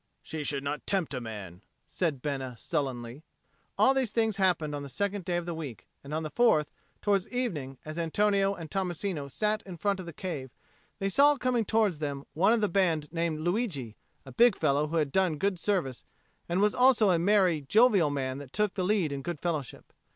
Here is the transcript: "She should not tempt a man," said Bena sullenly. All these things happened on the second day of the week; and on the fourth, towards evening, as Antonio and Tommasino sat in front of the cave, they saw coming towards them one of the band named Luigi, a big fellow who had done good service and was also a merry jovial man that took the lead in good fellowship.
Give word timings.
"She 0.23 0.43
should 0.43 0.63
not 0.63 0.87
tempt 0.87 1.13
a 1.13 1.21
man," 1.21 1.61
said 1.85 2.23
Bena 2.23 2.57
sullenly. 2.57 3.21
All 3.77 3.93
these 3.93 4.11
things 4.11 4.37
happened 4.37 4.73
on 4.73 4.81
the 4.81 4.89
second 4.89 5.25
day 5.25 5.37
of 5.37 5.45
the 5.45 5.53
week; 5.53 5.85
and 6.03 6.11
on 6.11 6.23
the 6.23 6.31
fourth, 6.31 6.71
towards 7.03 7.29
evening, 7.29 7.77
as 7.85 7.99
Antonio 7.99 8.55
and 8.55 8.71
Tommasino 8.71 9.27
sat 9.29 9.61
in 9.61 9.77
front 9.77 9.99
of 9.99 10.07
the 10.07 10.11
cave, 10.11 10.49
they 10.97 11.07
saw 11.07 11.37
coming 11.37 11.65
towards 11.65 11.99
them 11.99 12.25
one 12.33 12.51
of 12.51 12.61
the 12.61 12.67
band 12.67 13.13
named 13.13 13.41
Luigi, 13.41 13.95
a 14.25 14.31
big 14.31 14.55
fellow 14.55 14.87
who 14.87 14.95
had 14.95 15.11
done 15.11 15.37
good 15.37 15.59
service 15.59 16.03
and 16.49 16.61
was 16.61 16.73
also 16.73 17.11
a 17.11 17.19
merry 17.19 17.61
jovial 17.61 18.09
man 18.09 18.39
that 18.39 18.53
took 18.53 18.73
the 18.73 18.83
lead 18.83 19.11
in 19.11 19.21
good 19.21 19.39
fellowship. 19.39 19.93